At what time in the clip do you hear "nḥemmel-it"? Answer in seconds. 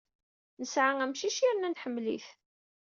1.69-2.27